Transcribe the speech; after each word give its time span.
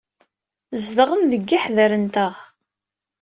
Zedɣen 0.83 1.21
deg 1.31 1.41
yiḥder-nteɣ. 1.49 2.33